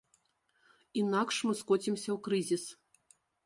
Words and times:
Інакш 1.03 1.35
мы 1.49 1.53
скоцімся 1.61 2.09
ў 2.17 2.19
крызіс. 2.29 2.63